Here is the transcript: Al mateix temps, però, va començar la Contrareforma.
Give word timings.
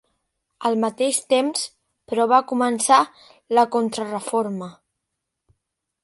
Al 0.67 0.75
mateix 0.83 1.17
temps, 1.33 1.65
però, 2.13 2.25
va 2.31 2.39
començar 2.51 2.99
la 3.57 3.65
Contrareforma. 3.75 4.71